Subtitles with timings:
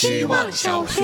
[0.00, 1.02] 希望小学。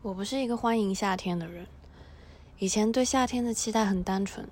[0.00, 1.66] 我不是一个欢迎夏天的人，
[2.60, 4.48] 以前对夏天的期待很单纯，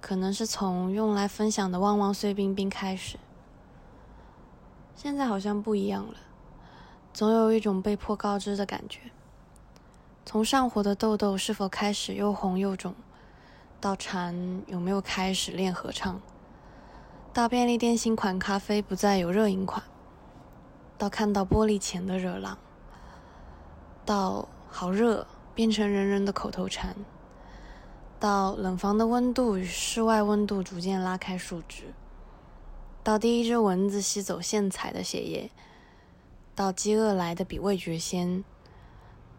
[0.00, 3.16] 可能是从用来分享的旺旺碎冰冰开始。
[4.96, 6.14] 现在好像不一样了，
[7.14, 8.98] 总有一种被迫告知的感觉。
[10.26, 12.96] 从上火的痘痘是否开始又红又肿，
[13.80, 14.34] 到蝉
[14.66, 16.20] 有没有开始练合唱，
[17.32, 19.82] 到便利店新款咖啡不再有热饮款，
[20.96, 22.58] 到看到玻璃前的热浪，
[24.04, 24.48] 到。
[24.70, 26.94] 好热，变成人人的口头禅。
[28.20, 31.84] 到冷房的温度与室外温度逐渐拉开数值。
[33.02, 35.50] 到第一只蚊子吸走线彩的血液。
[36.54, 38.44] 到饥饿来的比味觉先。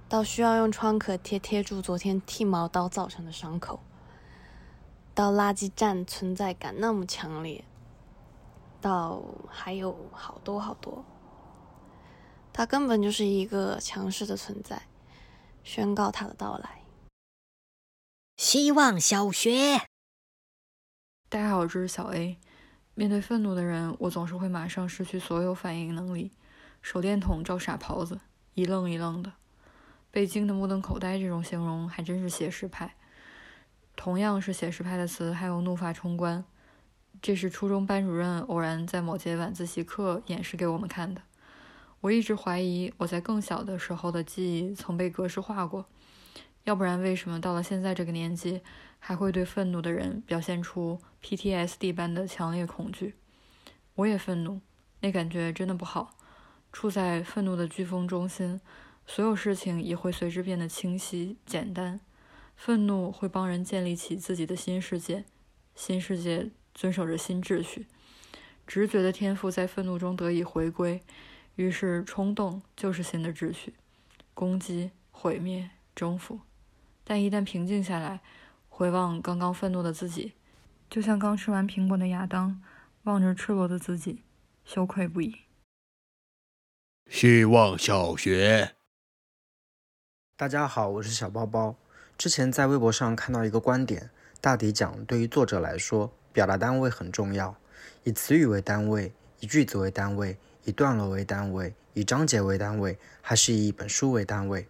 [0.10, 3.80] 到需要用创可贴贴住昨天剃毛刀造成的伤口。
[5.14, 7.64] 到垃圾站存在感那么强烈。
[8.82, 11.06] 到还有好多好多。
[12.52, 14.84] 他根本就是一个强势的存在。
[15.62, 16.84] 宣告他的到来。
[18.38, 19.82] 希望小学，
[21.28, 22.40] 大家好，这是小 A。
[22.96, 26.32] 面对愤怒的人，我总是会马上失去所有反应能力，
[26.82, 28.20] 手电筒照傻狍子，
[28.54, 29.34] 一愣一愣的，
[30.10, 31.20] 被惊得目瞪口呆。
[31.20, 32.96] 这种形容还真是写实派。
[33.96, 36.46] 同样是写实派的词，还有怒发冲冠。
[37.22, 41.22] 这是初中班主任偶然在某节晚自习课演示给我们看的。
[42.02, 45.86] 我一直怀疑我在更小的时候的记忆曾被格式化过，
[46.64, 48.62] 要不然为什么到了现在这个年纪，
[49.00, 53.16] 还会对愤怒的人表现出 PTSD 般的强烈恐惧？
[53.96, 54.62] 我也愤怒，
[55.02, 56.16] 那感觉真的不好。
[56.72, 58.62] 处在愤怒的飓风中心，
[59.06, 62.00] 所有事情也会随之变得清晰简单。
[62.56, 65.26] 愤怒会帮人建立起自己的新世界，
[65.76, 67.88] 新世界遵守着新秩序，
[68.66, 71.02] 直觉的天赋在愤怒中得以回归。
[71.56, 73.74] 于是，冲动就是新的秩序，
[74.34, 76.40] 攻击、毁灭、征服。
[77.04, 78.22] 但一旦平静下来，
[78.70, 80.34] 回望刚刚愤怒的自己，
[80.90, 82.64] 就像刚吃完苹果的亚当，
[83.04, 84.24] 望着赤裸的自己，
[84.64, 85.36] 羞愧不已。
[87.10, 88.76] 希望小学，
[90.38, 91.76] 大家好，我是小包包。
[92.18, 97.56] 之前在微博上看到一个观点，大抵讲对于作者来说，表达单位很重要，
[98.04, 100.38] 以词语为单位，以句子为单位。
[100.66, 104.68] 以段落为单位，以章节为单位，还是以一本书为单位？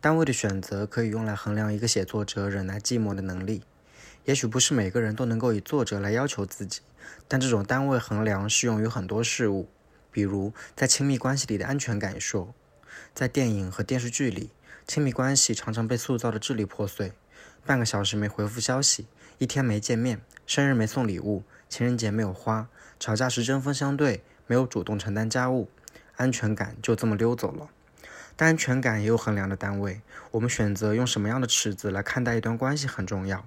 [0.00, 3.62] 单位的选择可以用来衡量一个写作者忍耐寂寞的能力。
[4.24, 6.82] 也许不是每个人都能够以作者来要求自己，
[7.26, 9.68] 但这种单位衡量适用于很多事物，
[10.12, 12.52] 比如在亲密关系里的安全感受。
[13.12, 14.50] 在电影和电视剧里，
[14.86, 17.12] 亲密关系常常被塑造的支离破碎。
[17.64, 19.06] 半个小时没回复消息，
[19.42, 22.68] 一天没见面，生日没送礼物，情人节没有花，
[23.00, 24.22] 吵架时针锋相对。
[24.46, 25.68] 没有主动承担家务，
[26.14, 27.68] 安全感就这么溜走了。
[28.36, 33.44] 但安全感也有衡量的单位，我们选择用什么样的尺子来看待一段关系很重要。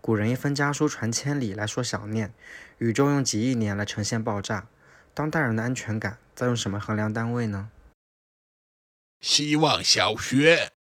[0.00, 2.34] 古人一封家书传千里来说想念，
[2.78, 4.66] 宇宙用几亿年来呈现爆炸。
[5.14, 7.70] 当代人的安全感在用什么衡量单位呢？
[9.20, 10.72] 希望小学，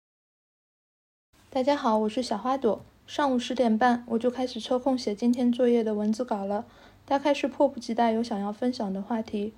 [1.52, 2.84] 大家好，我是小花朵。
[3.14, 6.64] 上午十点半，我就开始抽空写今天作业的文字稿了。
[7.06, 9.52] 大概是迫不及待有想要分享的话题。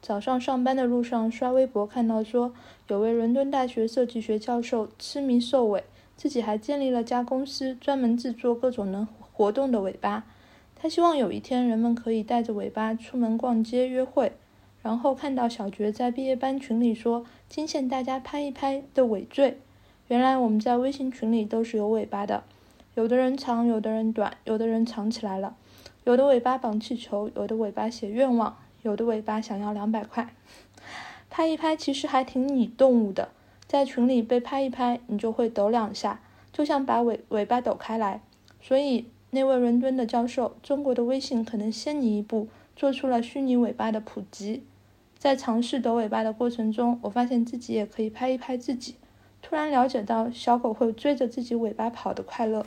[0.00, 2.54] 早上上班的路上刷微博，看到说
[2.86, 5.82] 有位伦敦大学设计学教授痴迷兽尾，
[6.16, 10.24] 自己还建立了家公司，专门制作各种能活动的尾巴。
[10.76, 14.30] 他希望有一天人们可以带着尾巴出门逛街、约会。
[14.82, 19.58] 然后看到小觉在毕业班群里说惊现大家拍一拍的尾缀。
[20.06, 22.44] 原来我们在微信群里都是有尾巴的，
[23.00, 25.56] 有的人长，有的人短，有的人藏起来了。
[26.04, 30.34] 有的尾巴绑气球，有的尾巴写愿望，有的尾巴想要两百块。
[31.30, 33.30] 拍一拍其实还挺拟动物的，
[33.66, 36.20] 在群里被拍一拍，你就会抖两下，
[36.52, 38.20] 就像把尾尾巴抖开来。
[38.60, 44.62] 所以那位伦敦的教授，中国的微信可能先你一步做出了虚拟尾巴的普及。
[45.16, 48.96] 在尝试抖尾巴的过程中，我发现自己也可以拍一拍自己，
[49.40, 52.66] 突然了解到小狗会追着自己尾巴跑的快乐。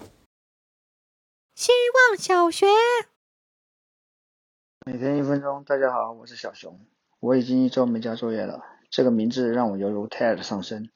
[1.55, 2.65] 希望小学。
[4.87, 6.79] 每天一分钟，大家好，我是小熊。
[7.19, 10.89] 我已经一周没交作业了，这个名字让我犹如 Ted 上身。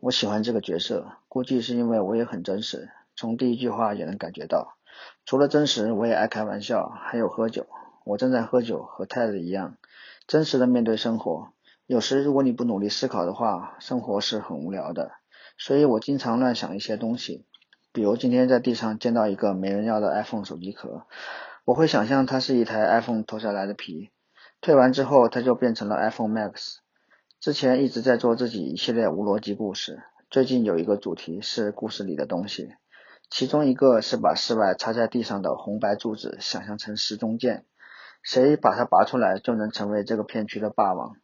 [0.00, 4.76] 我喜欢这个角色，估计是因为我也很真实，从第一句话也能感觉到。
[5.24, 7.66] 除了真实，我也爱开玩笑，还有喝酒。
[8.04, 9.78] 我正在喝酒，和 Ted 一样，
[10.26, 11.54] 真实的面对生活。
[11.86, 15.12] 有时如果你不努力思考的话，生活是很无聊的。
[15.56, 17.46] 所以我经常乱想一些东西，
[17.92, 21.06] 比如今天在地上见到一个没人要的 iPhone 手机壳。
[21.64, 24.10] 我会想象它是一台 iPhone 脱下来的皮，
[24.60, 26.76] 退完之后它就变成了 iPhone Max。
[27.38, 32.74] 之前一直在做自己一系列无逻辑故事，最近有一个主题是故事里的东西，
[33.28, 37.66] 其中一个是把室外插在地上的红白柱子想象成时钟键，
[38.22, 41.16] 谁把它拔出来就能成为这个片区的霸王。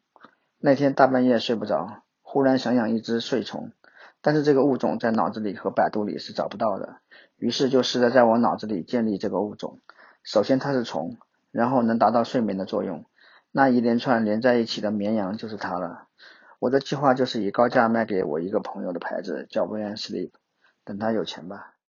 [0.59, 3.73] 那天大半夜睡不着，忽然想养一只睡虫，
[4.29, 6.99] 但是这个物种在脑子里和百度里是找不到的，
[7.39, 9.79] 于是就试着在我脑子里建立这个物种。
[10.23, 11.17] 首先它是虫，
[11.51, 13.07] 然后能达到睡眠的作用，
[13.53, 16.09] 那一连串连在一起的绵羊就是它了。
[16.59, 20.33] 我的计划就是以高价卖给我一个朋友的牌子，叫 When Sleep，
[20.85, 21.78] 等他有钱吧。